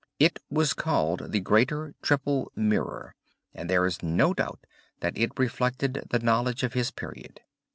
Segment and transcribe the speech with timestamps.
[0.17, 3.13] It was called the Greater Triple Mirror
[3.53, 4.65] and there is no doubt
[5.01, 7.41] that it reflected the knowledge of his period.